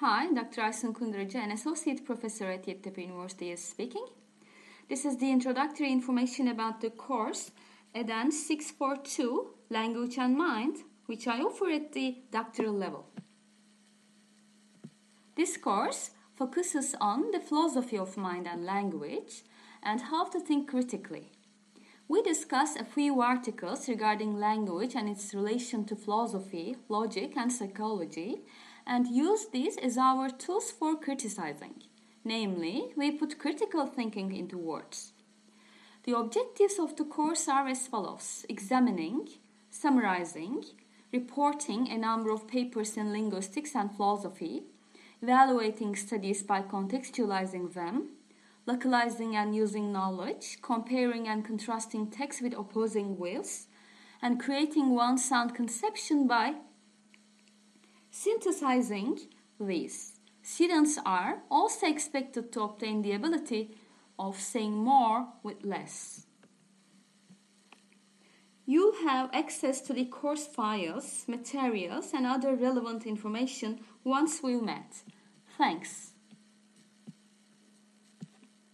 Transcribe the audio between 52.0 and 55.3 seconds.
texts with opposing views, and creating one